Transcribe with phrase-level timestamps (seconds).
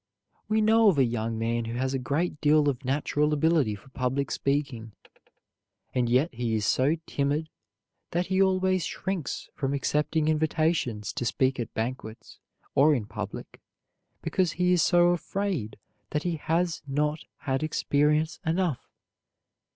[0.49, 3.89] We know of a young man who has a great deal of natural ability for
[3.89, 4.93] public speaking,
[5.93, 7.49] and yet he is so timid
[8.09, 12.39] that he always shrinks from accepting invitations to speak at banquets
[12.73, 13.61] or in public
[14.23, 15.77] because he is so afraid
[16.09, 18.89] that he has not had experience enough.